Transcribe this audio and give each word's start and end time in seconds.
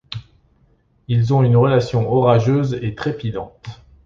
Ils 1.07 1.31
ont 1.31 1.43
une 1.43 1.55
relation 1.55 2.11
orageuse 2.11 2.73
et 2.81 2.95
trépidante. 2.95 3.83